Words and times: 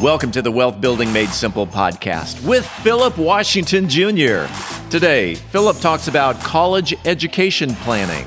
Welcome 0.00 0.30
to 0.30 0.40
the 0.40 0.50
Wealth 0.50 0.80
Building 0.80 1.12
Made 1.12 1.28
Simple 1.28 1.66
podcast 1.66 2.42
with 2.48 2.66
Philip 2.66 3.18
Washington 3.18 3.86
Jr. 3.86 4.46
Today, 4.88 5.34
Philip 5.34 5.76
talks 5.76 6.08
about 6.08 6.40
college 6.40 6.94
education 7.04 7.74
planning. 7.74 8.26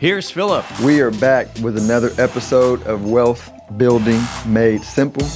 Here's 0.00 0.30
Philip. 0.30 0.64
We 0.80 1.02
are 1.02 1.10
back 1.10 1.54
with 1.58 1.76
another 1.76 2.10
episode 2.16 2.82
of 2.84 3.10
Wealth 3.10 3.52
Building 3.76 4.18
Made 4.46 4.82
Simple. 4.82 5.26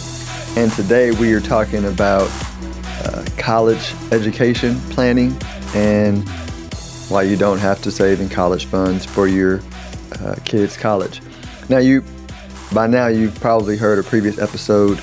And 0.57 0.73
today 0.73 1.11
we 1.11 1.35
are 1.35 1.41
talking 1.41 1.85
about 1.85 2.31
uh, 3.05 3.27
college 3.37 3.95
education 4.11 4.81
planning 4.89 5.37
and 5.75 6.27
why 7.11 7.25
you 7.25 7.37
don't 7.37 7.59
have 7.59 7.83
to 7.83 7.91
save 7.91 8.23
in 8.23 8.31
college 8.31 8.65
funds 8.65 9.05
for 9.05 9.29
your 9.29 9.61
uh, 10.21 10.37
kids' 10.47 10.79
college. 10.79 11.21
Now, 11.69 11.77
you 11.77 12.03
by 12.73 12.87
now 12.87 13.09
you've 13.09 13.39
probably 13.43 13.77
heard 13.77 13.99
a 13.99 14.03
previous 14.03 14.39
episode 14.39 14.99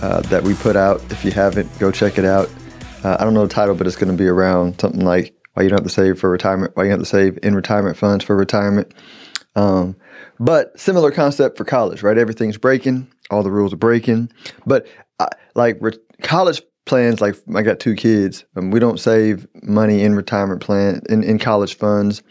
uh, 0.00 0.22
that 0.22 0.42
we 0.42 0.54
put 0.54 0.74
out. 0.74 1.00
If 1.12 1.24
you 1.24 1.30
haven't, 1.30 1.70
go 1.78 1.92
check 1.92 2.18
it 2.18 2.24
out. 2.24 2.50
Uh, 3.04 3.16
I 3.20 3.22
don't 3.22 3.34
know 3.34 3.46
the 3.46 3.54
title, 3.54 3.76
but 3.76 3.86
it's 3.86 3.94
going 3.94 4.10
to 4.10 4.18
be 4.18 4.26
around 4.26 4.80
something 4.80 5.04
like 5.04 5.32
why 5.54 5.62
you 5.62 5.68
don't 5.68 5.78
have 5.78 5.86
to 5.86 5.92
save 5.92 6.18
for 6.18 6.30
retirement, 6.30 6.72
why 6.76 6.84
you 6.84 6.90
have 6.90 7.00
to 7.00 7.06
save 7.06 7.38
in 7.42 7.54
retirement 7.54 7.96
funds 7.96 8.24
for 8.24 8.36
retirement. 8.36 8.92
Um, 9.56 9.96
but 10.38 10.78
similar 10.78 11.10
concept 11.10 11.56
for 11.56 11.64
college, 11.64 12.02
right? 12.02 12.18
Everything's 12.18 12.58
breaking, 12.58 13.08
all 13.30 13.42
the 13.42 13.50
rules 13.50 13.72
are 13.72 13.76
breaking. 13.76 14.30
But 14.66 14.86
uh, 15.20 15.28
like 15.54 15.78
re- 15.80 15.98
college 16.22 16.62
plans, 16.86 17.20
like 17.20 17.36
I 17.54 17.62
got 17.62 17.80
two 17.80 17.94
kids, 17.94 18.44
we 18.54 18.80
don't 18.80 19.00
save 19.00 19.46
money 19.62 20.02
in 20.02 20.14
retirement 20.14 20.60
plan 20.60 21.00
in, 21.08 21.22
in 21.22 21.38
college 21.38 21.76
funds 21.76 22.22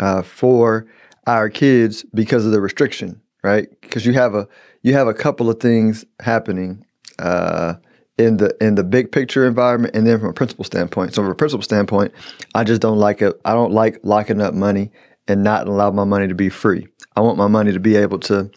uh, 0.00 0.22
for 0.22 0.86
our 1.26 1.50
kids 1.50 2.04
because 2.14 2.46
of 2.46 2.52
the 2.52 2.60
restriction, 2.60 3.20
right? 3.42 3.68
Because 3.82 4.06
you 4.06 4.12
have 4.14 4.34
a 4.34 4.48
you 4.82 4.92
have 4.92 5.08
a 5.08 5.14
couple 5.14 5.50
of 5.50 5.60
things 5.60 6.04
happening. 6.20 6.84
Uh, 7.18 7.74
in 8.18 8.38
the 8.38 8.56
in 8.60 8.74
the 8.76 8.84
big 8.84 9.12
picture 9.12 9.46
environment 9.46 9.94
and 9.94 10.06
then 10.06 10.18
from 10.18 10.28
a 10.30 10.32
principal 10.32 10.64
standpoint. 10.64 11.14
So 11.14 11.22
from 11.22 11.30
a 11.30 11.34
principal 11.34 11.62
standpoint, 11.62 12.12
I 12.54 12.64
just 12.64 12.80
don't 12.80 12.98
like 12.98 13.22
it. 13.22 13.38
I 13.44 13.52
don't 13.52 13.72
like 13.72 14.00
locking 14.02 14.40
up 14.40 14.54
money 14.54 14.90
and 15.28 15.42
not 15.42 15.68
allow 15.68 15.90
my 15.90 16.04
money 16.04 16.28
to 16.28 16.34
be 16.34 16.48
free. 16.48 16.86
I 17.16 17.20
want 17.20 17.36
my 17.36 17.48
money 17.48 17.72
to 17.72 17.80
be 17.80 17.96
able 17.96 18.18
to 18.20 18.50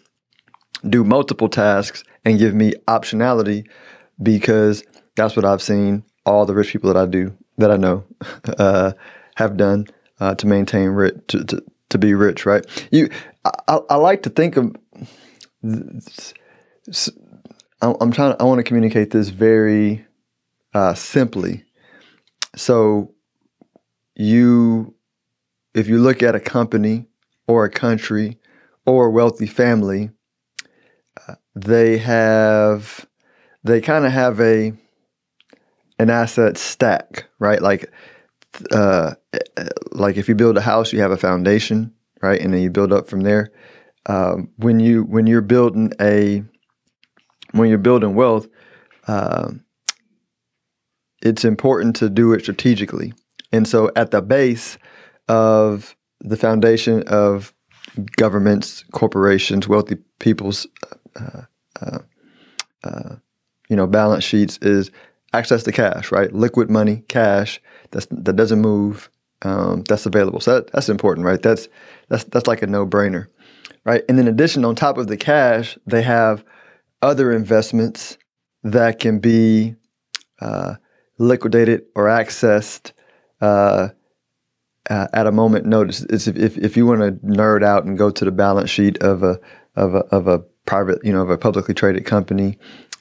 do 0.88 1.04
multiple 1.04 1.48
tasks 1.48 2.04
and 2.24 2.38
give 2.38 2.54
me 2.54 2.72
optionality 2.88 3.66
because 4.22 4.82
that's 5.16 5.36
what 5.36 5.44
I've 5.44 5.62
seen 5.62 6.04
all 6.24 6.46
the 6.46 6.54
rich 6.54 6.72
people 6.72 6.92
that 6.92 7.00
I 7.00 7.06
do 7.06 7.36
that 7.58 7.70
I 7.70 7.76
know 7.76 8.04
uh, 8.58 8.92
have 9.36 9.56
done 9.56 9.86
uh, 10.20 10.34
to 10.36 10.46
maintain 10.46 10.88
rich 10.88 11.16
to, 11.28 11.44
to, 11.44 11.62
to 11.90 11.98
be 11.98 12.14
rich. 12.14 12.46
Right? 12.46 12.64
You, 12.90 13.10
I, 13.44 13.80
I 13.90 13.96
like 13.96 14.22
to 14.22 14.30
think 14.30 14.56
of. 14.56 14.74
I'm 17.82 18.12
trying. 18.12 18.36
I 18.38 18.44
want 18.44 18.58
to 18.58 18.64
communicate 18.64 19.10
this 19.10 19.28
very 19.30 20.04
uh, 20.74 20.94
simply. 20.94 21.64
So, 22.56 23.14
you, 24.16 24.94
if 25.74 25.88
you 25.88 25.98
look 25.98 26.22
at 26.22 26.34
a 26.34 26.40
company 26.40 27.06
or 27.46 27.64
a 27.64 27.70
country 27.70 28.38
or 28.86 29.06
a 29.06 29.10
wealthy 29.10 29.46
family, 29.46 30.10
uh, 31.28 31.36
they 31.54 31.98
have, 31.98 33.06
they 33.64 33.80
kind 33.80 34.04
of 34.04 34.12
have 34.12 34.40
a 34.40 34.72
an 35.98 36.08
asset 36.08 36.56
stack, 36.56 37.26
right? 37.38 37.60
Like, 37.60 37.92
uh, 38.72 39.14
like 39.92 40.16
if 40.16 40.28
you 40.28 40.34
build 40.34 40.56
a 40.56 40.62
house, 40.62 40.92
you 40.92 41.00
have 41.00 41.10
a 41.10 41.16
foundation, 41.16 41.92
right, 42.22 42.40
and 42.40 42.54
then 42.54 42.62
you 42.62 42.70
build 42.70 42.92
up 42.92 43.06
from 43.08 43.20
there. 43.20 43.52
Um, 44.06 44.48
when 44.56 44.80
you 44.80 45.04
when 45.04 45.26
you're 45.26 45.42
building 45.42 45.92
a 46.00 46.42
when 47.52 47.68
you're 47.68 47.78
building 47.78 48.14
wealth, 48.14 48.48
uh, 49.06 49.50
it's 51.22 51.44
important 51.44 51.96
to 51.96 52.08
do 52.08 52.32
it 52.32 52.42
strategically. 52.42 53.12
And 53.52 53.66
so, 53.66 53.90
at 53.96 54.10
the 54.10 54.22
base 54.22 54.78
of 55.28 55.96
the 56.20 56.36
foundation 56.36 57.02
of 57.08 57.52
governments, 58.16 58.84
corporations, 58.92 59.66
wealthy 59.66 59.96
people's, 60.18 60.66
uh, 61.16 61.42
uh, 61.80 61.98
uh, 62.84 63.16
you 63.68 63.76
know, 63.76 63.86
balance 63.86 64.24
sheets 64.24 64.58
is 64.62 64.90
access 65.32 65.62
to 65.64 65.72
cash, 65.72 66.12
right? 66.12 66.32
Liquid 66.32 66.70
money, 66.70 67.04
cash 67.08 67.60
that's, 67.90 68.06
that 68.10 68.36
doesn't 68.36 68.60
move, 68.60 69.10
um, 69.42 69.82
that's 69.82 70.06
available. 70.06 70.40
So 70.40 70.56
that, 70.56 70.72
that's 70.72 70.88
important, 70.88 71.26
right? 71.26 71.40
That's 71.40 71.68
that's 72.08 72.24
that's 72.24 72.46
like 72.46 72.62
a 72.62 72.66
no 72.66 72.86
brainer, 72.86 73.26
right? 73.84 74.02
And 74.08 74.18
in 74.18 74.28
addition, 74.28 74.64
on 74.64 74.74
top 74.74 74.98
of 74.98 75.06
the 75.06 75.16
cash, 75.16 75.78
they 75.86 76.02
have 76.02 76.44
other 77.02 77.32
investments 77.32 78.18
that 78.62 78.98
can 78.98 79.18
be 79.18 79.74
uh, 80.40 80.74
liquidated 81.18 81.82
or 81.94 82.06
accessed 82.06 82.92
uh, 83.40 83.88
uh, 84.88 85.06
at 85.12 85.26
a 85.26 85.32
moment 85.32 85.66
notice. 85.66 86.02
It's 86.02 86.26
if, 86.26 86.58
if, 86.58 86.76
you 86.76 86.86
want 86.86 87.00
to 87.00 87.12
nerd 87.26 87.62
out 87.62 87.84
and 87.84 87.96
go 87.96 88.10
to 88.10 88.24
the 88.24 88.30
balance 88.30 88.70
sheet 88.70 88.98
of 89.02 89.22
a 89.22 89.38
of 89.76 89.94
a 89.94 89.98
of 89.98 90.26
a 90.26 90.40
private, 90.66 91.04
you 91.04 91.12
know, 91.12 91.22
of 91.22 91.30
a 91.30 91.38
publicly 91.38 91.74
traded 91.74 92.04
company, 92.04 92.58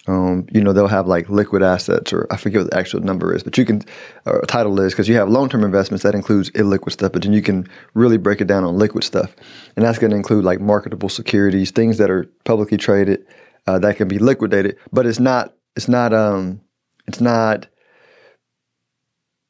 um, 0.07 0.47
you 0.51 0.61
know, 0.61 0.73
they'll 0.73 0.87
have 0.87 1.07
like 1.07 1.29
liquid 1.29 1.61
assets, 1.61 2.11
or 2.11 2.25
I 2.31 2.37
forget 2.37 2.61
what 2.63 2.71
the 2.71 2.77
actual 2.77 3.01
number 3.01 3.35
is, 3.35 3.43
but 3.43 3.57
you 3.57 3.66
can, 3.66 3.83
or 4.25 4.41
title 4.47 4.79
is, 4.79 4.93
because 4.93 5.07
you 5.07 5.16
have 5.16 5.29
long 5.29 5.49
term 5.49 5.63
investments 5.63 6.03
that 6.03 6.16
includes 6.16 6.49
illiquid 6.51 6.91
stuff, 6.91 7.11
but 7.11 7.23
then 7.23 7.33
you 7.33 7.41
can 7.41 7.67
really 7.93 8.17
break 8.17 8.41
it 8.41 8.47
down 8.47 8.63
on 8.63 8.77
liquid 8.77 9.03
stuff. 9.03 9.35
And 9.75 9.85
that's 9.85 9.99
going 9.99 10.11
to 10.11 10.17
include 10.17 10.45
like 10.45 10.59
marketable 10.59 11.09
securities, 11.09 11.71
things 11.71 11.97
that 11.99 12.09
are 12.09 12.25
publicly 12.43 12.77
traded, 12.77 13.25
uh, 13.69 13.80
that 13.80 13.97
can 13.97 14.07
be 14.07 14.18
liquidated, 14.18 14.78
but 14.91 15.06
it's 15.06 15.19
not 15.19 15.53
it's 15.75 15.88
not 15.88 16.12
um 16.12 16.59
it's 17.07 17.22
not 17.22 17.68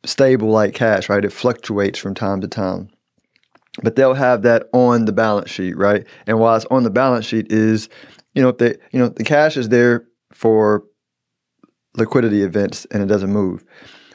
stable 0.05 0.49
like 0.49 0.73
cash, 0.73 1.07
right? 1.07 1.23
It 1.23 1.31
fluctuates 1.31 1.99
from 1.99 2.15
time 2.15 2.41
to 2.41 2.47
time. 2.47 2.89
But 3.81 3.95
they'll 3.95 4.13
have 4.13 4.41
that 4.41 4.67
on 4.73 5.05
the 5.05 5.13
balance 5.13 5.49
sheet, 5.49 5.77
right? 5.77 6.05
And 6.27 6.39
while 6.39 6.55
it's 6.55 6.65
on 6.65 6.83
the 6.83 6.89
balance 6.89 7.25
sheet 7.25 7.51
is, 7.51 7.87
you 8.33 8.41
know, 8.41 8.51
the 8.51 8.77
you 8.91 8.99
know 8.99 9.07
the 9.07 9.23
cash 9.23 9.55
is 9.55 9.69
there 9.69 10.05
for 10.33 10.83
liquidity 11.95 12.43
events 12.43 12.85
and 12.91 13.01
it 13.01 13.07
doesn't 13.07 13.31
move. 13.31 13.63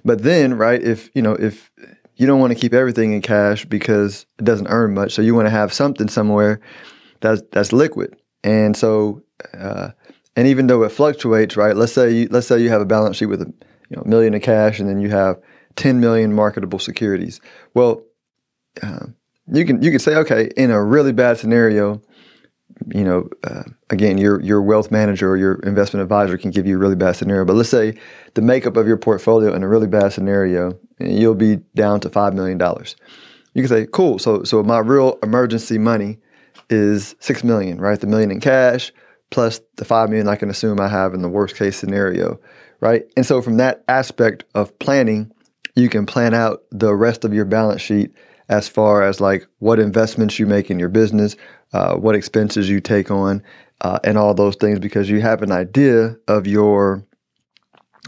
But 0.05 0.23
then, 0.23 0.55
right, 0.55 0.83
if 0.83 1.09
you 1.15 1.23
know 1.23 1.35
if 1.35 1.71
you 2.17 2.27
don't 2.27 2.41
want 2.41 2.53
to 2.53 2.59
keep 2.59 2.75
everything 2.75 3.15
in 3.15 3.23
cash 3.23 3.65
because 3.65 4.27
it 4.39 4.45
doesn't 4.45 4.69
earn 4.69 4.93
much, 4.93 5.15
so 5.15 5.23
you 5.23 5.35
want 5.35 5.47
to 5.47 5.51
have 5.51 5.73
something 5.73 6.09
somewhere 6.09 6.61
that's 7.21 7.41
that's 7.53 7.73
liquid. 7.73 8.17
And 8.45 8.77
so 8.77 9.25
uh, 9.59 9.91
and 10.37 10.49
even 10.49 10.67
though 10.67 10.83
it 10.83 10.91
fluctuates, 10.91 11.57
right? 11.57 11.77
Let's 11.77 11.93
say 11.93 12.11
you, 12.11 12.29
let's 12.31 12.47
say 12.47 12.61
you 12.61 12.69
have 12.69 12.81
a 12.81 12.87
balance 12.87 13.17
sheet 13.17 13.27
with 13.27 13.43
a 13.43 13.53
you 13.91 13.97
know, 13.97 14.03
million 14.05 14.35
in 14.35 14.41
cash, 14.41 14.81
and 14.81 14.89
then 14.89 15.01
you 15.01 15.11
have 15.11 15.41
10 15.77 16.01
million 16.01 16.33
marketable 16.33 16.79
securities. 16.79 17.41
Well, 17.75 18.03
uh, 18.83 19.07
you 19.53 19.65
can 19.65 19.83
you 19.83 19.91
can 19.91 20.01
say, 20.01 20.17
okay, 20.17 20.51
in 20.57 20.71
a 20.71 20.83
really 20.83 21.13
bad 21.13 21.39
scenario, 21.39 22.01
you 22.93 23.05
know, 23.05 23.29
uh, 23.45 23.63
again, 23.91 24.19
your 24.19 24.41
your 24.41 24.63
wealth 24.63 24.91
manager 24.91 25.31
or 25.31 25.37
your 25.37 25.55
investment 25.61 26.03
advisor 26.03 26.37
can 26.39 26.51
give 26.51 26.67
you 26.67 26.77
a 26.77 26.79
really 26.79 26.97
bad 26.97 27.13
scenario. 27.13 27.45
But 27.45 27.55
let's 27.55 27.69
say 27.69 27.97
the 28.35 28.43
makeup 28.43 28.77
of 28.77 28.87
your 28.89 28.97
portfolio 28.97 29.55
in 29.55 29.63
a 29.63 29.69
really 29.69 29.87
bad 29.87 30.13
scenario, 30.13 30.79
you'll 30.99 31.35
be 31.35 31.57
down 31.75 32.01
to 32.01 32.11
five 32.11 32.35
million 32.35 32.59
dollars. 32.59 32.97
You 33.53 33.63
can 33.63 33.69
say, 33.69 33.87
cool. 33.93 34.19
So 34.19 34.43
so 34.43 34.63
my 34.63 34.79
real 34.79 35.19
emergency 35.23 35.79
money 35.79 36.19
is 36.71 37.15
six 37.21 37.45
million, 37.45 37.81
right? 37.81 38.01
The 38.01 38.07
million 38.07 38.31
in 38.31 38.41
cash 38.41 38.93
plus 39.31 39.61
the 39.77 39.85
five 39.85 40.09
million 40.09 40.29
I 40.29 40.37
can 40.37 40.51
assume 40.51 40.81
I 40.81 40.89
have 40.89 41.15
in 41.15 41.23
the 41.23 41.29
worst 41.29 41.57
case 41.57 41.77
scenario, 41.77 42.39
right? 42.81 43.05
And 43.17 43.27
so 43.27 43.43
from 43.43 43.57
that 43.57 43.83
aspect 43.89 44.45
of 44.55 44.79
planning, 44.79 45.33
you 45.75 45.89
can 45.89 46.07
plan 46.07 46.35
out 46.35 46.63
the 46.71 46.95
rest 46.95 47.25
of 47.25 47.35
your 47.35 47.45
balance 47.45 47.83
sheet 47.83 48.13
as 48.49 48.69
far 48.69 49.03
as 49.03 49.21
like 49.21 49.47
what 49.59 49.81
investments 49.81 50.39
you 50.39 50.47
make 50.47 50.71
in 50.71 50.79
your 50.79 50.89
business, 50.89 51.35
uh, 51.73 51.97
what 51.97 52.15
expenses 52.15 52.69
you 52.69 52.81
take 52.81 53.11
on, 53.11 53.43
uh, 53.81 53.99
and 54.05 54.17
all 54.17 54.35
those 54.35 54.57
things 54.57 54.79
because 54.79 55.11
you 55.11 55.21
have 55.21 55.43
an 55.43 55.51
idea 55.51 56.17
of 56.29 56.47
your 56.47 57.05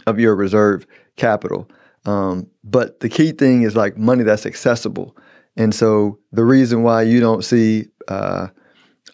of 0.07 0.21
your 0.21 0.37
reserve 0.37 0.87
capital. 1.17 1.69
Um, 2.05 2.47
but 2.63 3.01
the 3.01 3.09
key 3.09 3.33
thing 3.33 3.63
is 3.63 3.75
like 3.75 3.97
money 3.97 4.23
that's 4.23 4.47
accessible. 4.47 5.17
And 5.57 5.75
so 5.75 6.19
the 6.33 6.45
reason 6.45 6.83
why 6.83 7.03
you 7.03 7.19
don't 7.19 7.43
see 7.43 7.89
uh, 8.09 8.49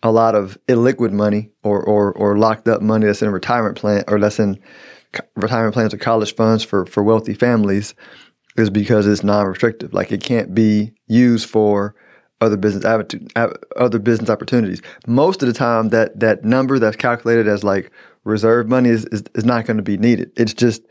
a 0.02 0.10
lot 0.10 0.34
of 0.34 0.58
illiquid 0.68 1.12
money 1.12 1.50
or, 1.62 1.82
or, 1.82 2.12
or 2.12 2.36
locked 2.36 2.68
up 2.68 2.82
money 2.82 3.06
that's 3.06 3.22
in 3.22 3.28
a 3.28 3.32
retirement 3.32 3.76
plan 3.76 4.04
or 4.08 4.18
that's 4.18 4.38
in 4.38 4.58
retirement 5.36 5.74
plans 5.74 5.94
or 5.94 5.98
college 5.98 6.34
funds 6.34 6.64
for, 6.64 6.86
for 6.86 7.02
wealthy 7.02 7.34
families 7.34 7.94
is 8.56 8.70
because 8.70 9.06
it's 9.06 9.22
non-restrictive. 9.22 9.94
Like 9.94 10.12
it 10.12 10.22
can't 10.22 10.54
be 10.54 10.92
used 11.06 11.48
for 11.48 11.94
other 12.40 12.56
business 12.56 12.84
other 13.76 13.98
business 13.98 14.28
opportunities. 14.28 14.82
Most 15.06 15.42
of 15.42 15.46
the 15.46 15.54
time, 15.54 15.90
that 15.90 16.18
that 16.18 16.44
number 16.44 16.78
that's 16.78 16.96
calculated 16.96 17.46
as 17.46 17.62
like 17.62 17.92
reserve 18.24 18.68
money 18.68 18.88
is, 18.88 19.04
is, 19.06 19.22
is 19.34 19.44
not 19.44 19.64
going 19.64 19.76
to 19.76 19.82
be 19.82 19.96
needed. 19.96 20.32
It's 20.36 20.52
just 20.52 20.82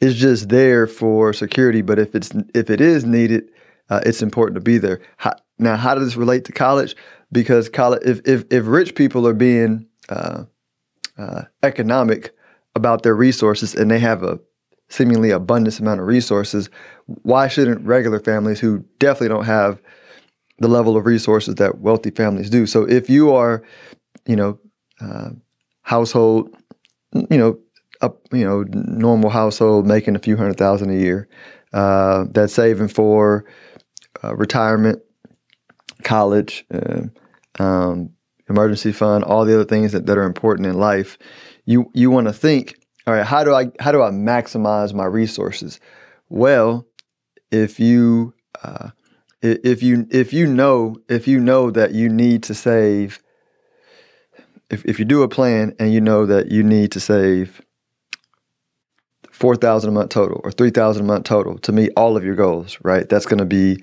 it's 0.00 0.18
just 0.18 0.50
there 0.50 0.86
for 0.86 1.32
security. 1.32 1.80
But 1.82 1.98
if 1.98 2.14
it's 2.14 2.30
if 2.54 2.68
it 2.68 2.80
is 2.80 3.04
needed, 3.04 3.50
uh, 3.88 4.00
it's 4.04 4.22
important 4.22 4.56
to 4.56 4.60
be 4.60 4.78
there. 4.78 5.00
How, 5.16 5.32
now, 5.58 5.76
how 5.76 5.94
does 5.94 6.04
this 6.04 6.16
relate 6.16 6.44
to 6.46 6.52
college? 6.52 6.94
Because 7.32 7.68
college, 7.68 8.02
if 8.04 8.20
if, 8.26 8.44
if 8.50 8.66
rich 8.66 8.94
people 8.94 9.26
are 9.26 9.34
being 9.34 9.86
uh, 10.08 10.44
uh, 11.18 11.42
economic 11.62 12.34
about 12.74 13.02
their 13.02 13.14
resources 13.14 13.74
and 13.74 13.90
they 13.90 13.98
have 13.98 14.22
a 14.22 14.38
seemingly 14.88 15.30
abundance 15.30 15.78
amount 15.78 16.00
of 16.00 16.06
resources, 16.06 16.68
why 17.22 17.48
shouldn't 17.48 17.86
regular 17.86 18.18
families 18.18 18.60
who 18.60 18.84
definitely 18.98 19.28
don't 19.28 19.44
have 19.44 19.80
the 20.58 20.68
level 20.68 20.96
of 20.96 21.06
resources 21.06 21.54
that 21.56 21.78
wealthy 21.78 22.10
families 22.10 22.50
do? 22.50 22.66
So 22.66 22.84
if 22.84 23.08
you 23.08 23.32
are, 23.32 23.62
you 24.26 24.36
know, 24.36 24.58
uh, 25.00 25.30
household, 25.82 26.54
you 27.12 27.38
know, 27.38 27.58
up, 28.00 28.18
you 28.32 28.44
know, 28.44 28.64
normal 28.72 29.30
household 29.30 29.86
making 29.86 30.16
a 30.16 30.18
few 30.18 30.36
hundred 30.36 30.56
thousand 30.56 30.90
a 30.90 30.94
year, 30.94 31.28
uh, 31.72 32.24
that's 32.30 32.54
saving 32.54 32.88
for 32.88 33.44
uh, 34.24 34.34
retirement, 34.34 35.00
college, 36.04 36.64
uh, 36.72 37.02
um, 37.58 38.10
emergency 38.48 38.92
fund, 38.92 39.24
all 39.24 39.44
the 39.44 39.54
other 39.54 39.64
things 39.64 39.92
that, 39.92 40.06
that 40.06 40.18
are 40.18 40.24
important 40.24 40.66
in 40.66 40.74
life, 40.74 41.18
you 41.64 41.90
you 41.94 42.10
want 42.10 42.26
to 42.26 42.32
think, 42.32 42.76
all 43.06 43.14
right, 43.14 43.26
how 43.26 43.44
do 43.44 43.54
I 43.54 43.70
how 43.80 43.92
do 43.92 44.02
I 44.02 44.10
maximize 44.10 44.94
my 44.94 45.04
resources? 45.04 45.80
Well, 46.28 46.86
if 47.50 47.80
you 47.80 48.34
uh, 48.62 48.90
if 49.42 49.82
you 49.82 50.06
if 50.10 50.32
you 50.32 50.46
know 50.46 50.96
if 51.08 51.26
you 51.28 51.40
know 51.40 51.70
that 51.70 51.92
you 51.92 52.08
need 52.08 52.42
to 52.44 52.54
save 52.54 53.20
if, 54.70 54.84
if 54.84 54.98
you 54.98 55.04
do 55.04 55.22
a 55.22 55.28
plan 55.28 55.74
and 55.78 55.92
you 55.92 56.00
know 56.00 56.26
that 56.26 56.50
you 56.50 56.62
need 56.62 56.92
to 56.92 57.00
save 57.00 57.60
four 59.30 59.56
thousand 59.56 59.90
a 59.90 59.92
month 59.92 60.10
total 60.10 60.40
or 60.44 60.52
three 60.52 60.70
thousand 60.70 61.04
a 61.04 61.06
month 61.06 61.24
total 61.24 61.58
to 61.58 61.72
meet 61.72 61.90
all 61.96 62.16
of 62.16 62.24
your 62.24 62.36
goals, 62.36 62.78
right? 62.82 63.08
That's 63.08 63.26
going 63.26 63.38
to 63.38 63.44
be, 63.44 63.82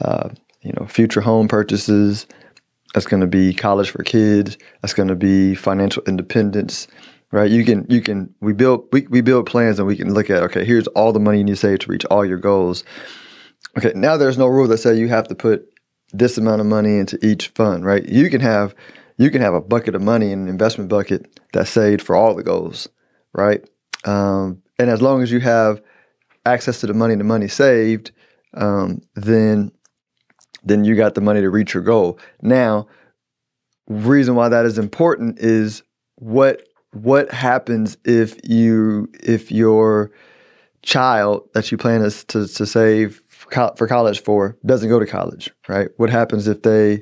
uh, 0.00 0.30
you 0.62 0.72
know, 0.78 0.86
future 0.86 1.20
home 1.20 1.48
purchases. 1.48 2.26
That's 2.94 3.06
going 3.06 3.20
to 3.20 3.26
be 3.26 3.54
college 3.54 3.90
for 3.90 4.02
kids. 4.02 4.58
That's 4.82 4.94
going 4.94 5.08
to 5.08 5.14
be 5.14 5.54
financial 5.54 6.02
independence, 6.06 6.88
right? 7.30 7.50
You 7.50 7.64
can 7.64 7.86
you 7.88 8.00
can 8.00 8.34
we 8.40 8.52
build 8.52 8.86
we, 8.92 9.06
we 9.08 9.20
build 9.20 9.46
plans 9.46 9.78
and 9.78 9.86
we 9.86 9.96
can 9.96 10.12
look 10.12 10.28
at 10.28 10.42
okay, 10.44 10.64
here's 10.64 10.88
all 10.88 11.12
the 11.12 11.20
money 11.20 11.38
you 11.38 11.44
need 11.44 11.52
to 11.52 11.56
save 11.56 11.80
to 11.80 11.90
reach 11.90 12.04
all 12.06 12.24
your 12.24 12.38
goals. 12.38 12.84
Okay, 13.78 13.92
now 13.94 14.16
there's 14.16 14.38
no 14.38 14.46
rule 14.46 14.66
that 14.68 14.78
say 14.78 14.98
you 14.98 15.08
have 15.08 15.28
to 15.28 15.34
put 15.34 15.68
this 16.12 16.36
amount 16.36 16.60
of 16.60 16.66
money 16.66 16.98
into 16.98 17.24
each 17.24 17.48
fund, 17.48 17.84
right? 17.84 18.04
You 18.08 18.28
can 18.28 18.40
have 18.40 18.74
you 19.16 19.30
can 19.30 19.42
have 19.42 19.54
a 19.54 19.60
bucket 19.60 19.94
of 19.94 20.02
money 20.02 20.32
in 20.32 20.42
an 20.42 20.48
investment 20.48 20.90
bucket 20.90 21.38
that's 21.52 21.70
saved 21.70 22.02
for 22.02 22.16
all 22.16 22.34
the 22.34 22.42
goals, 22.42 22.88
right? 23.32 23.62
Um, 24.04 24.62
and 24.78 24.90
as 24.90 25.02
long 25.02 25.22
as 25.22 25.30
you 25.30 25.40
have 25.40 25.80
access 26.46 26.80
to 26.80 26.86
the 26.86 26.94
money, 26.94 27.14
the 27.14 27.24
money 27.24 27.46
saved, 27.46 28.12
um, 28.54 29.02
then 29.14 29.70
then 30.64 30.84
you 30.84 30.94
got 30.96 31.14
the 31.14 31.20
money 31.20 31.40
to 31.40 31.50
reach 31.50 31.74
your 31.74 31.82
goal. 31.82 32.18
Now, 32.42 32.86
reason 33.88 34.34
why 34.34 34.48
that 34.48 34.64
is 34.64 34.78
important 34.78 35.38
is 35.38 35.82
what 36.16 36.62
what 36.92 37.30
happens 37.30 37.96
if 38.04 38.36
you 38.48 39.08
if 39.22 39.50
your 39.50 40.10
child 40.82 41.48
that 41.54 41.70
you 41.70 41.78
plan 41.78 42.00
to, 42.00 42.26
to, 42.26 42.48
to 42.48 42.66
save 42.66 43.22
for 43.28 43.86
college 43.86 44.22
for 44.22 44.56
doesn't 44.64 44.88
go 44.88 44.98
to 44.98 45.06
college, 45.06 45.50
right? 45.68 45.88
What 45.96 46.10
happens 46.10 46.46
if 46.46 46.62
they 46.62 47.00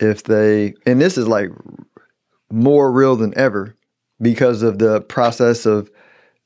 if 0.00 0.24
they 0.24 0.74
and 0.84 1.00
this 1.00 1.16
is 1.16 1.28
like 1.28 1.50
more 2.50 2.90
real 2.92 3.16
than 3.16 3.36
ever 3.36 3.76
because 4.20 4.62
of 4.62 4.78
the 4.78 5.00
process 5.02 5.66
of 5.66 5.90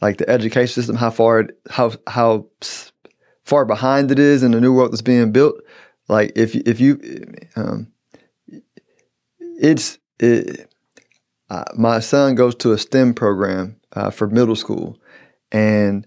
like 0.01 0.17
the 0.19 0.29
education 0.29 0.73
system, 0.73 0.97
how 0.97 1.11
far 1.11 1.41
it, 1.41 1.59
how 1.71 1.93
how 2.07 2.47
far 3.45 3.65
behind 3.65 4.11
it 4.11 4.19
is 4.19 4.43
in 4.43 4.53
the 4.53 4.61
new 4.61 4.73
world 4.73 4.93
that's 4.93 5.03
being 5.03 5.33
built. 5.33 5.57
Like 6.11 6.33
if 6.35 6.57
if 6.57 6.81
you, 6.81 7.01
um, 7.55 7.87
it's 9.39 9.99
it, 10.19 10.69
uh, 11.49 11.65
my 11.77 12.01
son 12.01 12.35
goes 12.35 12.57
to 12.57 12.73
a 12.73 12.79
STEM 12.79 13.15
program 13.15 13.77
uh, 13.93 14.11
for 14.11 14.27
middle 14.27 14.57
school, 14.57 14.99
and 15.53 16.05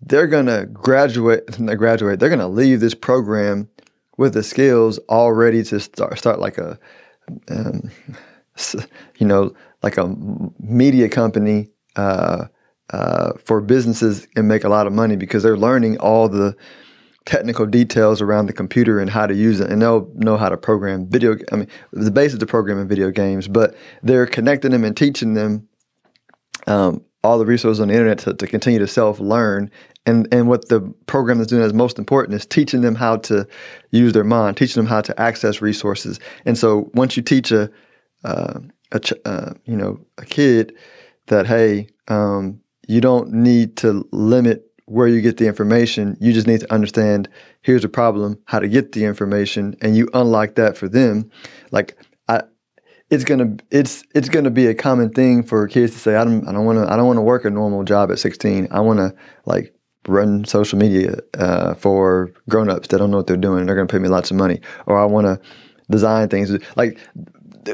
they're 0.00 0.26
gonna 0.26 0.64
graduate. 0.64 1.58
Not 1.60 1.76
graduate. 1.76 2.18
They're 2.18 2.30
gonna 2.30 2.48
leave 2.48 2.80
this 2.80 2.94
program 2.94 3.68
with 4.16 4.32
the 4.32 4.42
skills 4.42 4.98
already 5.10 5.62
to 5.64 5.80
start 5.80 6.16
start 6.16 6.40
like 6.40 6.56
a, 6.56 6.78
um, 7.50 7.90
you 9.18 9.26
know, 9.26 9.54
like 9.82 9.98
a 9.98 10.16
media 10.58 11.10
company. 11.10 11.68
Uh, 11.96 12.46
uh, 12.92 13.32
for 13.44 13.60
businesses 13.60 14.26
and 14.34 14.48
make 14.48 14.64
a 14.64 14.68
lot 14.68 14.84
of 14.84 14.92
money 14.92 15.14
because 15.14 15.44
they're 15.44 15.56
learning 15.56 15.96
all 15.98 16.28
the 16.28 16.56
technical 17.26 17.66
details 17.66 18.20
around 18.20 18.46
the 18.46 18.52
computer 18.52 18.98
and 19.00 19.10
how 19.10 19.26
to 19.26 19.34
use 19.34 19.60
it, 19.60 19.70
and 19.70 19.82
they'll 19.82 20.10
know 20.14 20.36
how 20.36 20.48
to 20.48 20.56
program 20.56 21.06
video. 21.06 21.36
I 21.52 21.56
mean, 21.56 21.68
the 21.92 22.10
basis 22.10 22.40
of 22.42 22.48
programming 22.48 22.88
video 22.88 23.10
games, 23.10 23.48
but 23.48 23.74
they're 24.02 24.26
connecting 24.26 24.70
them 24.70 24.84
and 24.84 24.96
teaching 24.96 25.34
them 25.34 25.68
um, 26.66 27.04
all 27.22 27.38
the 27.38 27.46
resources 27.46 27.80
on 27.80 27.88
the 27.88 27.94
internet 27.94 28.18
to, 28.20 28.34
to 28.34 28.46
continue 28.46 28.78
to 28.78 28.86
self 28.86 29.20
learn. 29.20 29.70
And 30.06 30.26
and 30.32 30.48
what 30.48 30.68
the 30.68 30.80
program 31.06 31.40
is 31.40 31.46
doing 31.46 31.62
is 31.62 31.74
most 31.74 31.98
important 31.98 32.34
is 32.34 32.46
teaching 32.46 32.80
them 32.80 32.94
how 32.94 33.18
to 33.18 33.46
use 33.90 34.12
their 34.12 34.24
mind, 34.24 34.56
teaching 34.56 34.82
them 34.82 34.88
how 34.88 35.02
to 35.02 35.20
access 35.20 35.60
resources. 35.60 36.18
And 36.46 36.56
so 36.56 36.90
once 36.94 37.16
you 37.16 37.22
teach 37.22 37.52
a 37.52 37.70
uh, 38.24 38.60
a 38.92 39.00
ch- 39.00 39.12
uh, 39.24 39.52
you 39.66 39.76
know 39.76 40.00
a 40.18 40.24
kid 40.24 40.74
that 41.26 41.46
hey 41.46 41.88
um, 42.08 42.60
you 42.88 43.00
don't 43.00 43.30
need 43.30 43.76
to 43.78 44.08
limit 44.10 44.69
where 44.90 45.06
you 45.06 45.20
get 45.20 45.36
the 45.36 45.46
information. 45.46 46.16
You 46.20 46.32
just 46.32 46.48
need 46.48 46.60
to 46.60 46.72
understand 46.72 47.28
here's 47.62 47.84
a 47.84 47.88
problem, 47.88 48.38
how 48.46 48.58
to 48.58 48.68
get 48.68 48.90
the 48.90 49.04
information, 49.04 49.76
and 49.80 49.96
you 49.96 50.08
unlock 50.12 50.56
that 50.56 50.76
for 50.76 50.88
them. 50.88 51.30
Like 51.70 51.96
I, 52.28 52.42
it's 53.08 53.22
gonna 53.22 53.56
it's 53.70 54.02
it's 54.14 54.28
gonna 54.28 54.50
be 54.50 54.66
a 54.66 54.74
common 54.74 55.10
thing 55.10 55.44
for 55.44 55.66
kids 55.68 55.92
to 55.92 55.98
say, 56.00 56.16
I 56.16 56.24
don't 56.24 56.46
I 56.48 56.52
don't 56.52 56.64
want 56.64 56.78
to 56.78 56.92
I 56.92 56.96
don't 56.96 57.06
want 57.06 57.18
to 57.18 57.22
work 57.22 57.44
a 57.44 57.50
normal 57.50 57.84
job 57.84 58.10
at 58.10 58.18
16. 58.18 58.66
I 58.72 58.80
want 58.80 58.98
to 58.98 59.14
like 59.46 59.72
run 60.08 60.44
social 60.44 60.78
media 60.78 61.18
uh, 61.38 61.74
for 61.74 62.32
grown-ups 62.48 62.88
that 62.88 62.98
don't 62.98 63.12
know 63.12 63.18
what 63.18 63.28
they're 63.28 63.36
doing. 63.36 63.66
They're 63.66 63.76
gonna 63.76 63.86
pay 63.86 64.00
me 64.00 64.08
lots 64.08 64.32
of 64.32 64.36
money, 64.36 64.60
or 64.86 64.98
I 64.98 65.04
want 65.04 65.26
to 65.28 65.40
design 65.88 66.28
things 66.28 66.50
like 66.74 66.98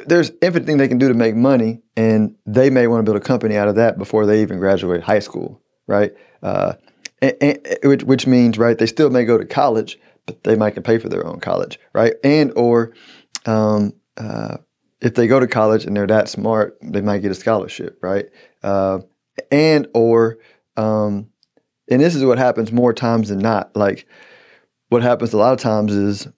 there's 0.07 0.33
infinite 0.43 0.67
things 0.67 0.79
they 0.79 0.89
can 0.89 0.99
do 0.99 1.09
to 1.09 1.15
make 1.15 1.35
money, 1.35 1.81
and 1.97 2.35
they 2.45 2.69
may 2.69 2.87
want 2.89 3.01
to 3.01 3.11
build 3.11 3.17
a 3.17 3.25
company 3.25 3.57
out 3.57 3.69
of 3.69 3.77
that 3.77 3.97
before 3.97 4.27
they 4.27 4.43
even 4.43 4.59
graduate 4.59 5.03
high 5.03 5.21
school, 5.21 5.63
right? 5.87 6.13
Uh, 6.43 6.75
and, 7.23 7.59
which, 7.83 8.05
which 8.05 8.27
means, 8.27 8.59
right, 8.59 8.77
they 8.77 8.87
still 8.87 9.11
may 9.11 9.25
go 9.25 9.39
to 9.39 9.45
college, 9.45 9.99
but 10.27 10.43
they 10.45 10.57
might 10.57 10.73
can 10.73 10.83
pay 10.83 10.99
for 10.99 11.09
their 11.09 11.27
own 11.27 11.41
college, 11.41 11.79
right? 11.93 12.15
And 12.25 12.53
or 12.57 12.93
um, 13.47 13.95
uh, 14.17 14.59
if 15.01 15.15
they 15.15 15.27
go 15.27 15.41
to 15.41 15.47
college 15.47 15.85
and 15.85 15.97
they're 15.97 16.07
that 16.07 16.29
smart, 16.29 16.77
they 16.83 17.01
might 17.01 17.23
get 17.23 17.31
a 17.31 17.35
scholarship, 17.35 17.99
right? 18.03 18.27
Uh, 18.63 19.01
and 19.51 19.87
or 19.95 20.39
um, 20.77 21.31
and 21.89 22.01
this 22.01 22.15
is 22.15 22.25
what 22.25 22.39
happens 22.39 22.73
more 22.73 22.93
times 22.93 23.29
than 23.29 23.39
not. 23.39 23.77
Like 23.77 24.07
what 24.89 25.03
happens 25.03 25.33
a 25.33 25.39
lot 25.39 25.53
of 25.53 25.61
times 25.61 25.93
is 25.93 26.29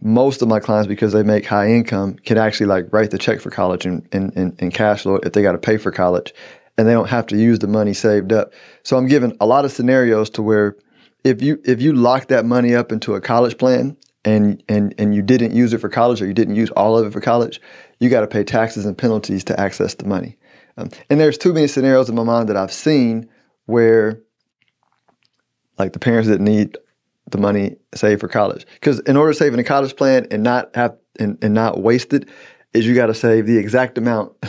most 0.00 0.42
of 0.42 0.48
my 0.48 0.60
clients, 0.60 0.86
because 0.86 1.12
they 1.12 1.22
make 1.22 1.46
high 1.46 1.68
income, 1.68 2.14
can 2.14 2.38
actually 2.38 2.66
like 2.66 2.92
write 2.92 3.10
the 3.10 3.18
check 3.18 3.40
for 3.40 3.50
college 3.50 3.86
and, 3.86 4.06
and, 4.12 4.32
and, 4.36 4.54
and 4.60 4.72
cash 4.72 5.02
flow 5.02 5.16
if 5.16 5.32
they 5.32 5.42
got 5.42 5.52
to 5.52 5.58
pay 5.58 5.76
for 5.76 5.90
college 5.90 6.32
and 6.76 6.88
they 6.88 6.92
don't 6.92 7.08
have 7.08 7.26
to 7.28 7.36
use 7.36 7.58
the 7.58 7.66
money 7.66 7.92
saved 7.92 8.32
up. 8.32 8.52
So 8.82 8.96
I'm 8.96 9.06
giving 9.06 9.36
a 9.40 9.46
lot 9.46 9.64
of 9.64 9.72
scenarios 9.72 10.30
to 10.30 10.42
where 10.42 10.76
if 11.24 11.42
you 11.42 11.60
if 11.64 11.80
you 11.80 11.92
lock 11.92 12.28
that 12.28 12.44
money 12.44 12.74
up 12.74 12.92
into 12.92 13.14
a 13.14 13.20
college 13.20 13.58
plan 13.58 13.96
and 14.24 14.62
and 14.68 14.94
and 14.98 15.14
you 15.14 15.22
didn't 15.22 15.54
use 15.54 15.72
it 15.72 15.78
for 15.78 15.88
college 15.88 16.20
or 16.20 16.26
you 16.26 16.34
didn't 16.34 16.56
use 16.56 16.70
all 16.70 16.98
of 16.98 17.06
it 17.06 17.12
for 17.12 17.20
college, 17.20 17.60
you 18.00 18.08
got 18.08 18.22
to 18.22 18.26
pay 18.26 18.44
taxes 18.44 18.86
and 18.86 18.96
penalties 18.96 19.44
to 19.44 19.60
access 19.60 19.94
the 19.94 20.06
money. 20.06 20.36
Um, 20.76 20.88
and 21.10 21.20
there's 21.20 21.38
too 21.38 21.52
many 21.52 21.66
scenarios 21.66 22.08
in 22.08 22.14
my 22.14 22.24
mind 22.24 22.48
that 22.48 22.56
I've 22.56 22.72
seen 22.72 23.28
where 23.66 24.20
like 25.78 25.92
the 25.92 25.98
parents 25.98 26.28
that 26.28 26.40
need 26.40 26.76
the 27.30 27.38
money 27.38 27.76
saved 27.94 28.20
for 28.20 28.28
college. 28.28 28.66
Because 28.74 29.00
in 29.00 29.16
order 29.16 29.32
to 29.32 29.38
save 29.38 29.54
in 29.54 29.60
a 29.60 29.64
college 29.64 29.96
plan 29.96 30.26
and 30.30 30.42
not 30.42 30.74
have 30.74 30.96
and, 31.18 31.38
and 31.42 31.54
not 31.54 31.80
waste 31.80 32.12
it, 32.12 32.28
is 32.72 32.86
you 32.86 32.94
got 32.94 33.06
to 33.06 33.14
save 33.14 33.46
the 33.46 33.58
exact 33.58 33.98
amount. 33.98 34.32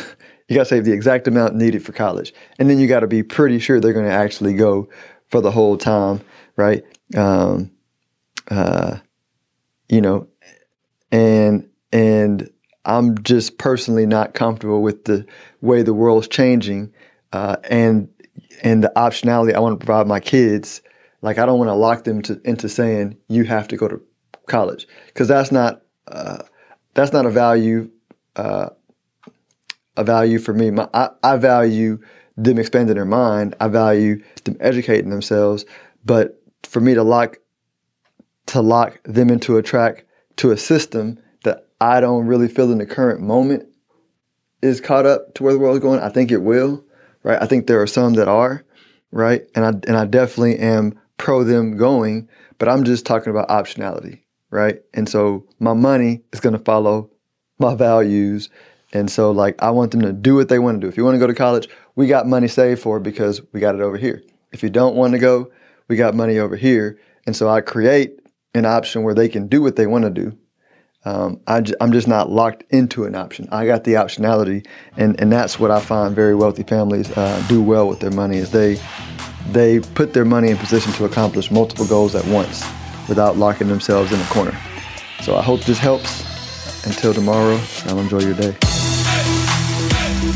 you 0.53 0.59
got 0.59 0.65
to 0.65 0.69
save 0.69 0.85
the 0.85 0.93
exact 0.93 1.27
amount 1.27 1.55
needed 1.55 1.83
for 1.83 1.93
college, 1.93 2.31
and 2.59 2.69
then 2.69 2.77
you 2.77 2.87
got 2.87 2.99
to 2.99 3.07
be 3.07 3.23
pretty 3.23 3.57
sure 3.57 3.79
they're 3.79 3.91
going 3.91 4.05
to 4.05 4.11
actually 4.11 4.53
go 4.53 4.87
for 5.29 5.41
the 5.41 5.49
whole 5.49 5.77
time, 5.77 6.21
right? 6.57 6.83
Um, 7.17 7.71
uh, 8.51 8.97
you 9.89 9.99
know, 9.99 10.27
and 11.11 11.67
and 11.91 12.49
I'm 12.85 13.23
just 13.23 13.57
personally 13.57 14.05
not 14.05 14.35
comfortable 14.35 14.83
with 14.83 15.05
the 15.05 15.25
way 15.61 15.81
the 15.81 15.93
world's 15.93 16.27
changing, 16.27 16.93
uh, 17.31 17.55
and 17.63 18.07
and 18.61 18.83
the 18.83 18.91
optionality 18.95 19.55
I 19.55 19.59
want 19.59 19.79
to 19.79 19.83
provide 19.83 20.05
my 20.05 20.19
kids. 20.19 20.83
Like 21.23 21.39
I 21.39 21.47
don't 21.47 21.57
want 21.57 21.69
to 21.69 21.73
lock 21.73 22.03
them 22.03 22.21
to, 22.23 22.39
into 22.43 22.69
saying 22.69 23.17
you 23.27 23.45
have 23.45 23.67
to 23.69 23.77
go 23.77 23.87
to 23.87 23.99
college 24.45 24.87
because 25.07 25.27
that's 25.27 25.51
not 25.51 25.81
uh, 26.07 26.43
that's 26.93 27.11
not 27.11 27.25
a 27.25 27.31
value 27.31 27.89
uh, 28.35 28.69
value 30.03 30.39
for 30.39 30.53
me. 30.53 30.71
My, 30.71 30.87
I, 30.93 31.09
I 31.23 31.37
value 31.37 31.99
them 32.37 32.59
expanding 32.59 32.95
their 32.95 33.05
mind. 33.05 33.55
I 33.59 33.67
value 33.67 34.23
them 34.43 34.57
educating 34.59 35.09
themselves. 35.09 35.65
But 36.05 36.41
for 36.63 36.79
me 36.79 36.93
to 36.93 37.03
lock 37.03 37.37
to 38.47 38.61
lock 38.61 38.99
them 39.03 39.29
into 39.29 39.57
a 39.57 39.63
track 39.63 40.05
to 40.37 40.51
a 40.51 40.57
system 40.57 41.17
that 41.43 41.67
I 41.79 42.01
don't 42.01 42.25
really 42.25 42.47
feel 42.47 42.71
in 42.71 42.77
the 42.77 42.85
current 42.85 43.21
moment 43.21 43.67
is 44.61 44.81
caught 44.81 45.05
up 45.05 45.33
to 45.35 45.43
where 45.43 45.53
the 45.53 45.59
world's 45.59 45.79
going. 45.79 45.99
I 45.99 46.09
think 46.09 46.31
it 46.31 46.41
will, 46.41 46.83
right? 47.23 47.41
I 47.41 47.45
think 47.45 47.67
there 47.67 47.81
are 47.81 47.87
some 47.87 48.13
that 48.13 48.27
are, 48.27 48.65
right? 49.11 49.43
And 49.55 49.65
I 49.65 49.69
and 49.87 49.97
I 49.97 50.05
definitely 50.05 50.59
am 50.59 50.99
pro 51.17 51.43
them 51.43 51.77
going, 51.77 52.27
but 52.57 52.69
I'm 52.69 52.83
just 52.83 53.05
talking 53.05 53.31
about 53.31 53.49
optionality, 53.49 54.21
right? 54.49 54.81
And 54.93 55.07
so 55.07 55.45
my 55.59 55.73
money 55.73 56.23
is 56.33 56.39
going 56.39 56.57
to 56.57 56.63
follow 56.63 57.09
my 57.59 57.75
values. 57.75 58.49
And 58.93 59.11
so 59.11 59.31
like 59.31 59.61
I 59.61 59.71
want 59.71 59.91
them 59.91 60.01
to 60.01 60.13
do 60.13 60.35
what 60.35 60.49
they 60.49 60.59
want 60.59 60.79
to 60.79 60.85
do. 60.85 60.87
If 60.87 60.95
you 60.97 61.03
want 61.03 61.15
to 61.15 61.19
go 61.19 61.27
to 61.27 61.33
college, 61.33 61.67
we 61.95 62.07
got 62.07 62.27
money 62.27 62.47
saved 62.47 62.81
for 62.81 62.97
it 62.97 63.03
because 63.03 63.41
we 63.51 63.59
got 63.59 63.75
it 63.75 63.81
over 63.81 63.97
here. 63.97 64.23
If 64.51 64.63
you 64.63 64.69
don't 64.69 64.95
want 64.95 65.13
to 65.13 65.19
go, 65.19 65.51
we 65.87 65.95
got 65.95 66.15
money 66.15 66.37
over 66.37 66.55
here. 66.55 66.99
And 67.25 67.35
so 67.35 67.49
I 67.49 67.61
create 67.61 68.19
an 68.53 68.65
option 68.65 69.03
where 69.03 69.15
they 69.15 69.27
can 69.27 69.47
do 69.47 69.61
what 69.61 69.75
they 69.75 69.87
want 69.87 70.05
to 70.05 70.11
do. 70.11 70.37
Um, 71.05 71.41
I 71.47 71.61
j- 71.61 71.73
I'm 71.81 71.91
just 71.91 72.07
not 72.07 72.29
locked 72.29 72.63
into 72.69 73.03
an 73.03 73.15
option. 73.15 73.49
I 73.51 73.65
got 73.65 73.83
the 73.83 73.93
optionality, 73.93 74.65
and, 74.95 75.19
and 75.19 75.31
that's 75.31 75.59
what 75.59 75.69
I 75.69 75.81
find 75.81 76.15
very 76.15 76.33
wealthy 76.33 76.63
families 76.63 77.11
uh, 77.17 77.43
do 77.49 77.61
well 77.61 77.89
with 77.89 77.99
their 77.99 78.11
money 78.11 78.37
is 78.37 78.51
they 78.51 78.79
they 79.49 79.81
put 79.81 80.13
their 80.13 80.23
money 80.23 80.49
in 80.49 80.57
position 80.57 80.93
to 80.93 81.03
accomplish 81.03 81.51
multiple 81.51 81.85
goals 81.85 82.15
at 82.15 82.25
once 82.27 82.63
without 83.09 83.35
locking 83.35 83.67
themselves 83.67 84.13
in 84.13 84.19
a 84.21 84.25
corner. 84.25 84.57
So 85.21 85.35
I 85.35 85.41
hope 85.41 85.61
this 85.61 85.79
helps. 85.79 86.31
Until 86.85 87.13
tomorrow, 87.13 87.59
I'll 87.85 87.99
enjoy 87.99 88.19
your 88.21 88.35
day. 88.35 88.55